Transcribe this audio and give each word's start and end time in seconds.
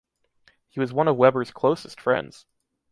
He 0.69 0.79
was 0.79 0.91
one 0.91 1.07
of 1.07 1.15
Weber's 1.15 1.51
closest 1.51 2.01
friends. 2.01 2.47